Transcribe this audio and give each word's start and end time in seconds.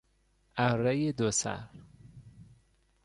ارهی 0.57 1.11
دو 1.13 1.31
سر 1.31 1.67